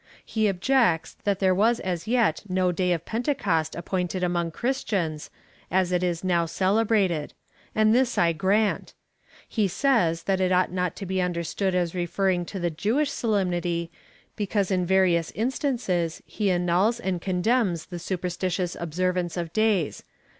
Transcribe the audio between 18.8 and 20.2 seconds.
observance of days.